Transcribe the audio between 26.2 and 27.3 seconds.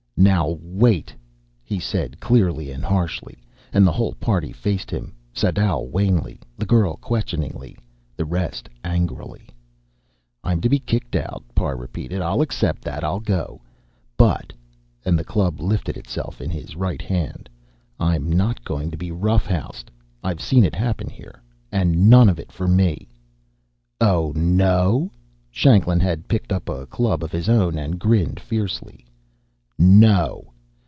picked up a club